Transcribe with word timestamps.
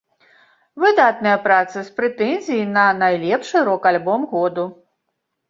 Выдатная 0.83 1.33
праца 1.47 1.83
з 1.89 1.93
прэтэнзіяй 1.99 2.65
на 2.79 2.87
найлепшы 3.03 3.57
рок-альбом 3.71 4.27
году. 4.35 4.65